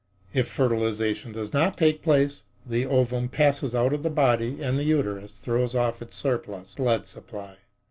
[0.33, 4.83] If fertilization does not take place, the ovum passes out of the body and the
[4.83, 7.57] uterus throws off its surplus blood supply.